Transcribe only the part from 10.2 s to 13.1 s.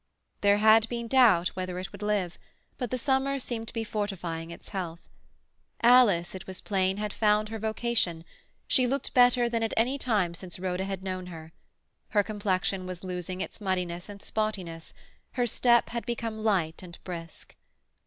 since Rhoda had known her. Her complexion was